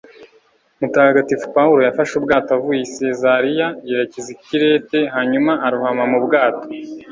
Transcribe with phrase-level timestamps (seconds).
[0.79, 6.65] Mutagatifu Pawulo yafashe ubwato avuye i Sezariya yerekeza i Kirete hanyuma arohama mu bwato